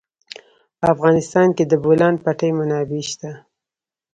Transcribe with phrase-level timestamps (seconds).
[0.79, 3.31] په افغانستان کې د د بولان پټي منابع شته.